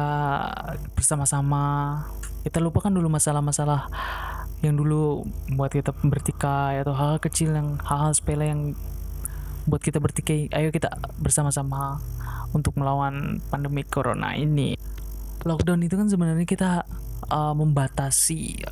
bersama-sama. 0.95 2.03
Kita 2.45 2.61
lupakan 2.61 2.93
dulu 2.93 3.09
masalah-masalah 3.09 3.89
yang 4.61 4.77
dulu 4.77 5.25
buat 5.57 5.73
kita 5.73 5.93
bertikai 5.93 6.81
atau 6.81 6.93
hal, 6.93 7.17
-hal 7.17 7.19
kecil 7.21 7.53
yang 7.53 7.77
hal-hal 7.81 8.13
sepele 8.13 8.45
yang 8.49 8.61
buat 9.65 9.81
kita 9.81 9.97
bertikai. 9.97 10.53
Ayo 10.53 10.69
kita 10.69 10.93
bersama-sama 11.17 11.97
untuk 12.53 12.77
melawan 12.77 13.41
pandemi 13.49 13.83
corona 13.83 14.37
ini 14.37 14.77
lockdown 15.45 15.85
itu 15.85 15.95
kan 15.95 16.09
sebenarnya 16.09 16.43
kita 16.49 16.83
uh, 17.29 17.53
membatasi 17.53 18.65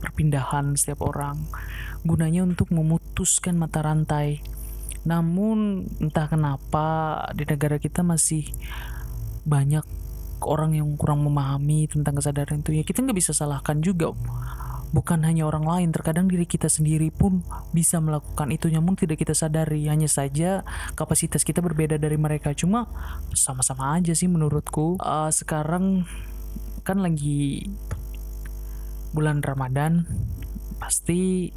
perpindahan 0.00 0.78
setiap 0.78 1.04
orang. 1.04 1.44
Gunanya 2.06 2.46
untuk 2.46 2.72
memutuskan 2.72 3.60
mata 3.60 3.84
rantai. 3.84 4.40
Namun 5.04 5.90
entah 6.00 6.30
kenapa 6.30 7.20
di 7.36 7.44
negara 7.44 7.76
kita 7.76 8.00
masih 8.00 8.48
banyak 9.44 9.84
orang 10.40 10.72
yang 10.72 10.96
kurang 10.96 11.26
memahami 11.26 11.90
tentang 11.90 12.16
kesadaran 12.16 12.64
itu. 12.64 12.80
Ya 12.80 12.84
kita 12.86 13.04
nggak 13.04 13.18
bisa 13.18 13.36
salahkan 13.36 13.84
juga 13.84 14.16
bukan 14.90 15.22
hanya 15.22 15.46
orang 15.46 15.62
lain 15.66 15.88
terkadang 15.94 16.26
diri 16.26 16.46
kita 16.46 16.66
sendiri 16.66 17.14
pun 17.14 17.46
bisa 17.70 18.02
melakukan 18.02 18.50
itu. 18.50 18.66
Namun 18.70 18.98
tidak 18.98 19.22
kita 19.22 19.34
sadari 19.34 19.86
hanya 19.86 20.10
saja 20.10 20.66
kapasitas 20.98 21.46
kita 21.46 21.62
berbeda 21.62 21.96
dari 21.96 22.18
mereka. 22.18 22.50
Cuma 22.54 22.90
sama-sama 23.34 23.98
aja 23.98 24.14
sih 24.14 24.26
menurutku. 24.26 24.98
Uh, 24.98 25.30
sekarang 25.30 26.04
kan 26.82 26.98
lagi 26.98 27.70
bulan 29.14 29.42
Ramadan 29.42 30.06
pasti 30.82 31.50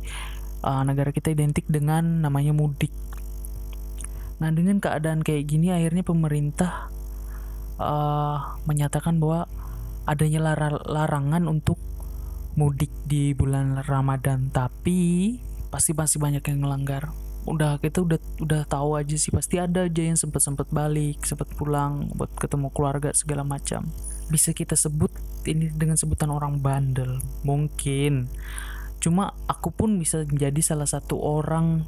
uh, 0.61 0.83
negara 0.85 1.09
kita 1.09 1.33
identik 1.33 1.65
dengan 1.69 2.21
namanya 2.21 2.53
mudik. 2.53 2.93
Nah 4.41 4.49
dengan 4.53 4.77
keadaan 4.77 5.21
kayak 5.21 5.47
gini 5.49 5.73
akhirnya 5.73 6.03
pemerintah 6.05 6.91
uh, 7.79 8.59
menyatakan 8.69 9.17
bahwa 9.17 9.49
adanya 10.03 10.51
lar 10.51 10.83
larangan 10.83 11.47
untuk 11.47 11.79
mudik 12.53 12.93
di 13.09 13.33
bulan 13.33 13.81
Ramadan 13.85 14.53
tapi 14.53 15.37
pasti 15.73 15.97
masih 15.97 16.21
banyak 16.21 16.43
yang 16.45 16.65
ngelanggar. 16.65 17.09
Udah 17.43 17.75
kita 17.81 18.05
udah 18.05 18.19
udah 18.39 18.61
tahu 18.69 18.95
aja 18.95 19.19
sih 19.19 19.33
pasti 19.33 19.59
ada 19.59 19.89
aja 19.89 19.99
yang 19.99 20.15
sempet 20.15 20.39
sempet 20.39 20.71
balik 20.71 21.25
sempet 21.27 21.49
pulang 21.59 22.07
buat 22.15 22.31
ketemu 22.37 22.71
keluarga 22.71 23.09
segala 23.11 23.43
macam. 23.43 23.89
Bisa 24.31 24.55
kita 24.55 24.77
sebut 24.77 25.11
ini 25.43 25.73
dengan 25.73 25.97
sebutan 25.99 26.31
orang 26.31 26.61
bandel 26.63 27.19
mungkin. 27.43 28.31
Cuma 29.03 29.35
aku 29.51 29.73
pun 29.75 29.99
bisa 29.99 30.23
menjadi 30.23 30.61
salah 30.63 30.87
satu 30.87 31.19
orang 31.19 31.83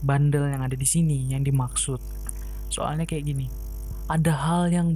bandel 0.00 0.48
yang 0.48 0.64
ada 0.64 0.78
di 0.78 0.88
sini 0.88 1.28
yang 1.28 1.44
dimaksud. 1.44 2.00
Soalnya 2.72 3.04
kayak 3.04 3.28
gini 3.28 3.46
ada 4.06 4.32
hal 4.32 4.70
yang 4.70 4.88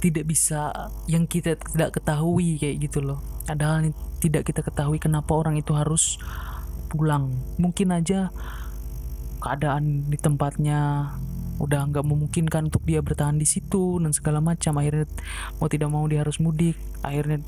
tidak 0.00 0.28
bisa 0.28 0.90
yang 1.08 1.24
kita 1.24 1.56
tidak 1.56 1.96
ketahui 1.96 2.60
kayak 2.60 2.88
gitu 2.88 3.00
loh. 3.00 3.20
Ada 3.48 3.64
hal 3.64 3.78
yang 3.90 3.96
tidak 4.20 4.42
kita 4.48 4.60
ketahui 4.60 5.00
kenapa 5.00 5.32
orang 5.32 5.56
itu 5.56 5.72
harus 5.72 6.20
pulang. 6.92 7.32
Mungkin 7.56 7.94
aja 7.94 8.30
keadaan 9.40 10.08
di 10.08 10.18
tempatnya 10.18 11.12
udah 11.56 11.88
nggak 11.88 12.04
memungkinkan 12.04 12.68
untuk 12.68 12.84
dia 12.84 13.00
bertahan 13.00 13.40
di 13.40 13.48
situ 13.48 13.96
dan 14.02 14.12
segala 14.12 14.44
macam. 14.44 14.76
Akhirnya 14.76 15.08
mau 15.56 15.68
tidak 15.70 15.88
mau 15.88 16.04
dia 16.04 16.20
harus 16.20 16.36
mudik. 16.42 16.76
Akhirnya 17.00 17.40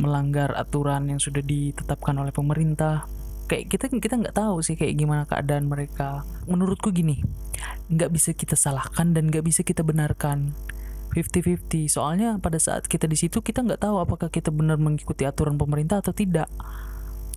melanggar 0.00 0.56
aturan 0.56 1.06
yang 1.10 1.20
sudah 1.22 1.42
ditetapkan 1.44 2.16
oleh 2.18 2.34
pemerintah. 2.34 3.06
Kayak 3.46 3.66
kita 3.70 3.84
kita 3.90 4.14
nggak 4.18 4.36
tahu 4.38 4.62
sih 4.62 4.74
kayak 4.74 4.98
gimana 4.98 5.22
keadaan 5.26 5.70
mereka. 5.70 6.26
Menurutku 6.50 6.90
gini 6.90 7.22
nggak 7.90 8.10
bisa 8.14 8.30
kita 8.30 8.54
salahkan 8.54 9.10
dan 9.10 9.26
nggak 9.26 9.42
bisa 9.42 9.66
kita 9.66 9.82
benarkan 9.82 10.54
50-50 11.10 11.90
soalnya 11.90 12.38
pada 12.38 12.62
saat 12.62 12.86
kita 12.86 13.10
di 13.10 13.18
situ 13.18 13.42
kita 13.42 13.66
nggak 13.66 13.82
tahu 13.82 13.98
apakah 13.98 14.30
kita 14.30 14.54
benar 14.54 14.78
mengikuti 14.78 15.26
aturan 15.26 15.58
pemerintah 15.58 15.98
atau 15.98 16.14
tidak. 16.14 16.46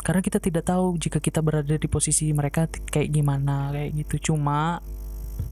Karena 0.03 0.19
kita 0.19 0.37
tidak 0.43 0.67
tahu 0.67 0.99
jika 0.99 1.23
kita 1.23 1.39
berada 1.39 1.79
di 1.79 1.87
posisi 1.87 2.27
mereka 2.35 2.67
kayak 2.67 3.09
gimana 3.09 3.71
kayak 3.71 4.03
gitu. 4.03 4.33
Cuma 4.33 4.83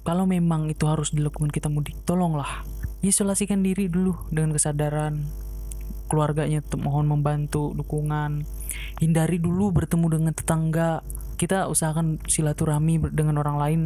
kalau 0.04 0.28
memang 0.28 0.68
itu 0.70 0.86
harus 0.86 1.16
dilakukan 1.16 1.50
kita 1.50 1.72
mudik 1.72 1.98
tolonglah. 2.04 2.62
Isolasikan 3.02 3.66
diri 3.66 3.90
dulu 3.90 4.14
dengan 4.30 4.54
kesadaran. 4.54 5.24
Keluarganya 6.12 6.60
mohon 6.78 7.08
membantu 7.08 7.72
dukungan. 7.74 8.44
Hindari 9.00 9.40
dulu 9.40 9.72
bertemu 9.72 10.06
dengan 10.12 10.34
tetangga 10.36 11.02
kita 11.42 11.66
usahakan 11.66 12.22
silaturahmi 12.30 13.02
dengan 13.10 13.42
orang 13.42 13.58
lain 13.58 13.82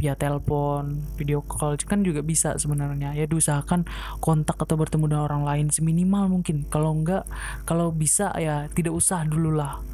via 0.00 0.16
telepon, 0.16 1.04
video 1.20 1.44
call 1.44 1.76
kan 1.84 2.00
juga 2.00 2.24
bisa 2.24 2.56
sebenarnya. 2.56 3.12
Ya 3.12 3.28
diusahakan 3.28 3.84
kontak 4.24 4.56
atau 4.56 4.80
bertemu 4.80 5.12
dengan 5.12 5.28
orang 5.28 5.44
lain 5.44 5.66
seminimal 5.68 6.32
mungkin. 6.32 6.64
Kalau 6.72 6.96
enggak 6.96 7.28
kalau 7.68 7.92
bisa 7.92 8.32
ya 8.40 8.72
tidak 8.72 8.96
usah 8.96 9.28
dulu 9.28 9.52
lah 9.52 9.84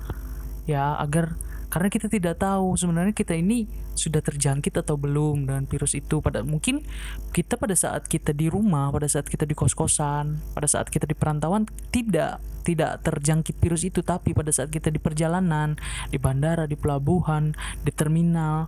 ya 0.70 0.94
agar 1.02 1.34
karena 1.70 1.86
kita 1.86 2.10
tidak 2.10 2.42
tahu 2.42 2.74
sebenarnya 2.74 3.14
kita 3.14 3.38
ini 3.38 3.70
sudah 3.94 4.18
terjangkit 4.18 4.74
atau 4.82 4.98
belum 4.98 5.46
dengan 5.46 5.64
virus 5.70 5.94
itu. 5.94 6.18
Pada 6.18 6.42
mungkin 6.42 6.82
kita 7.30 7.54
pada 7.54 7.78
saat 7.78 8.10
kita 8.10 8.34
di 8.34 8.50
rumah 8.50 8.90
pada 8.90 9.06
saat 9.06 9.30
kita 9.30 9.46
di 9.46 9.54
kos-kosan 9.54 10.42
pada 10.50 10.66
saat 10.66 10.90
kita 10.90 11.06
di 11.06 11.14
perantauan 11.14 11.70
tidak 11.94 12.42
tidak 12.66 13.06
terjangkit 13.06 13.62
virus 13.62 13.86
itu. 13.86 14.02
Tapi 14.02 14.34
pada 14.34 14.50
saat 14.50 14.74
kita 14.74 14.90
di 14.90 14.98
perjalanan 14.98 15.78
di 16.10 16.18
bandara 16.18 16.66
di 16.66 16.74
pelabuhan 16.74 17.54
di 17.86 17.94
terminal 17.94 18.66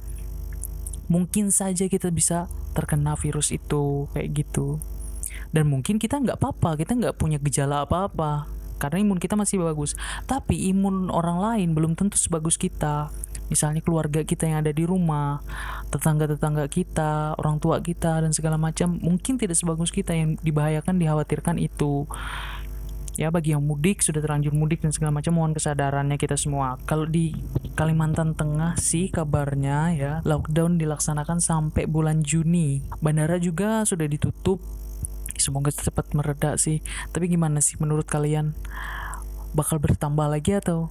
mungkin 1.10 1.50
saja 1.50 1.90
kita 1.90 2.14
bisa 2.14 2.46
terkena 2.70 3.18
virus 3.18 3.50
itu 3.50 4.06
kayak 4.14 4.46
gitu. 4.46 4.78
Dan 5.50 5.66
mungkin 5.68 5.98
kita 5.98 6.22
nggak 6.22 6.38
apa-apa 6.38 6.78
kita 6.78 6.94
nggak 6.94 7.18
punya 7.18 7.42
gejala 7.42 7.82
apa-apa 7.82 8.61
karena 8.82 8.98
imun 8.98 9.22
kita 9.22 9.38
masih 9.38 9.62
bagus. 9.62 9.94
Tapi 10.26 10.74
imun 10.74 11.06
orang 11.14 11.38
lain 11.38 11.78
belum 11.78 11.94
tentu 11.94 12.18
sebagus 12.18 12.58
kita. 12.58 13.14
Misalnya 13.46 13.84
keluarga 13.84 14.26
kita 14.26 14.50
yang 14.50 14.66
ada 14.66 14.74
di 14.74 14.82
rumah 14.82 15.44
tetangga-tetangga 15.92 16.66
kita 16.72 17.36
orang 17.36 17.60
tua 17.60 17.84
kita 17.84 18.24
dan 18.24 18.32
segala 18.32 18.56
macam 18.56 18.96
mungkin 18.96 19.36
tidak 19.36 19.60
sebagus 19.60 19.92
kita 19.92 20.16
yang 20.16 20.40
dibahayakan 20.40 20.98
dikhawatirkan 20.98 21.60
itu. 21.62 22.08
Ya 23.20 23.28
bagi 23.28 23.52
yang 23.52 23.60
mudik 23.68 24.00
sudah 24.00 24.24
terlanjur 24.24 24.56
mudik 24.56 24.80
dan 24.80 24.88
segala 24.88 25.12
macam 25.12 25.36
mohon 25.36 25.52
kesadarannya 25.52 26.16
kita 26.16 26.40
semua. 26.40 26.80
Kalau 26.88 27.04
di 27.04 27.36
Kalimantan 27.76 28.32
Tengah 28.32 28.80
sih 28.80 29.12
kabarnya 29.12 29.92
ya 29.92 30.12
lockdown 30.24 30.80
dilaksanakan 30.80 31.44
sampai 31.44 31.84
bulan 31.84 32.24
Juni. 32.24 32.80
Bandara 33.04 33.36
juga 33.36 33.84
sudah 33.84 34.08
ditutup 34.08 34.64
semoga 35.42 35.74
cepat 35.74 36.14
mereda 36.14 36.54
sih. 36.54 36.78
Tapi 37.10 37.26
gimana 37.26 37.58
sih 37.58 37.74
menurut 37.82 38.06
kalian? 38.06 38.54
Bakal 39.58 39.82
bertambah 39.82 40.30
lagi 40.30 40.54
atau 40.62 40.86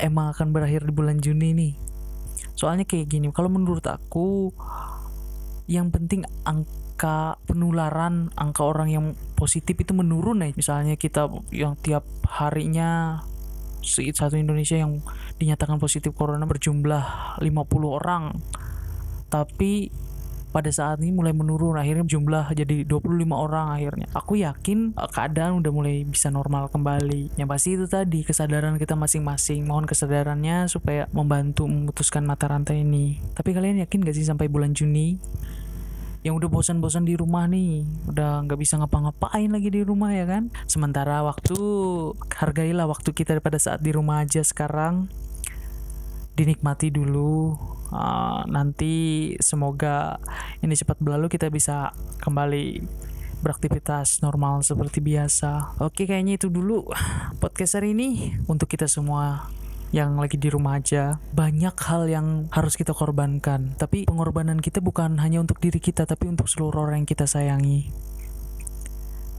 emang 0.00 0.32
akan 0.32 0.56
berakhir 0.56 0.88
di 0.88 0.92
bulan 0.96 1.20
Juni 1.20 1.52
nih? 1.52 1.72
Soalnya 2.56 2.88
kayak 2.88 3.12
gini 3.12 3.28
kalau 3.28 3.52
menurut 3.52 3.84
aku 3.84 4.50
yang 5.70 5.92
penting 5.94 6.26
angka 6.42 7.38
penularan 7.46 8.32
angka 8.34 8.62
orang 8.66 8.88
yang 8.90 9.06
positif 9.36 9.78
itu 9.78 9.92
menurun 9.92 10.42
ya. 10.42 10.50
Misalnya 10.56 10.96
kita 10.96 11.28
yang 11.52 11.76
tiap 11.78 12.08
harinya 12.26 13.22
satu 13.82 14.38
Indonesia 14.38 14.78
yang 14.78 15.02
dinyatakan 15.42 15.82
positif 15.82 16.14
corona 16.14 16.46
berjumlah 16.46 17.38
50 17.42 17.46
orang. 17.82 18.38
Tapi 19.26 19.90
pada 20.52 20.68
saat 20.68 21.00
ini 21.00 21.16
mulai 21.16 21.32
menurun 21.32 21.80
akhirnya 21.80 22.04
jumlah 22.04 22.52
jadi 22.52 22.84
25 22.84 23.08
orang 23.32 23.72
akhirnya. 23.72 24.06
Aku 24.12 24.36
yakin 24.36 24.92
eh, 24.92 25.10
keadaan 25.10 25.64
udah 25.64 25.72
mulai 25.72 26.04
bisa 26.04 26.28
normal 26.28 26.68
kembali. 26.68 27.34
Yang 27.40 27.48
pasti 27.48 27.68
itu 27.74 27.86
tadi 27.88 28.20
kesadaran 28.22 28.76
kita 28.76 28.94
masing-masing. 28.94 29.64
Mohon 29.64 29.88
kesadarannya 29.88 30.68
supaya 30.68 31.08
membantu 31.10 31.64
memutuskan 31.64 32.28
mata 32.28 32.46
rantai 32.46 32.84
ini. 32.84 33.18
Tapi 33.32 33.56
kalian 33.56 33.80
yakin 33.82 34.04
gak 34.04 34.14
sih 34.14 34.28
sampai 34.28 34.52
bulan 34.52 34.76
Juni? 34.76 35.16
Yang 36.22 36.38
udah 36.38 36.48
bosan-bosan 36.54 37.02
di 37.02 37.18
rumah 37.18 37.50
nih 37.50 37.82
udah 38.06 38.46
nggak 38.46 38.54
bisa 38.54 38.78
ngapa-ngapain 38.78 39.50
lagi 39.50 39.74
di 39.74 39.82
rumah 39.82 40.14
ya 40.14 40.22
kan? 40.22 40.54
Sementara 40.70 41.18
waktu 41.26 41.58
hargailah 42.38 42.86
waktu 42.86 43.10
kita 43.10 43.42
pada 43.42 43.58
saat 43.58 43.82
di 43.82 43.90
rumah 43.90 44.22
aja 44.22 44.38
sekarang 44.46 45.10
dinikmati 46.32 46.88
dulu 46.88 47.52
uh, 47.92 48.42
nanti 48.48 49.32
semoga 49.38 50.16
ini 50.64 50.72
cepat 50.72 50.96
berlalu 50.98 51.28
kita 51.28 51.52
bisa 51.52 51.92
kembali 52.24 52.80
beraktivitas 53.42 54.22
normal 54.22 54.62
seperti 54.62 55.02
biasa. 55.02 55.76
Oke, 55.82 56.06
kayaknya 56.06 56.38
itu 56.38 56.46
dulu 56.46 56.86
podcast 57.42 57.76
hari 57.76 57.92
ini 57.92 58.38
untuk 58.46 58.70
kita 58.70 58.86
semua 58.86 59.50
yang 59.92 60.16
lagi 60.16 60.38
di 60.38 60.48
rumah 60.48 60.78
aja. 60.78 61.18
Banyak 61.34 61.76
hal 61.84 62.08
yang 62.08 62.48
harus 62.54 62.78
kita 62.78 62.94
korbankan, 62.94 63.74
tapi 63.76 64.06
pengorbanan 64.08 64.62
kita 64.62 64.78
bukan 64.78 65.20
hanya 65.20 65.42
untuk 65.42 65.58
diri 65.58 65.82
kita, 65.82 66.06
tapi 66.06 66.30
untuk 66.30 66.46
seluruh 66.48 66.88
orang 66.88 67.04
yang 67.04 67.10
kita 67.10 67.26
sayangi. 67.28 67.92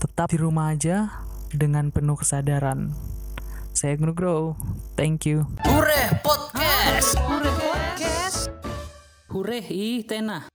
Tetap 0.03 0.36
di 0.36 0.38
rumah 0.38 0.75
aja 0.75 1.25
dengan 1.49 1.89
penuh 1.89 2.19
kesadaran. 2.19 2.91
Saya 3.84 4.00
Grow. 4.00 4.56
Thank 4.96 5.28
you. 5.28 5.43
Hure 5.67 6.08
Podcast. 6.24 7.19
Hure 7.19 7.52
Podcast. 7.52 8.48
Hure 9.28 9.60
ih 9.60 10.08
tenah. 10.08 10.48